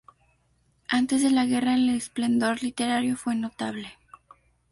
[0.89, 3.99] Antes de la guerra, el esplendor literario fue notable.